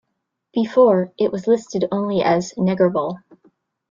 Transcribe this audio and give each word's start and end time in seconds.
Before 0.55 1.13
it 1.19 1.31
was 1.31 1.45
listed 1.45 1.85
only 1.91 2.23
as 2.23 2.53
"negerboll". 2.57 3.19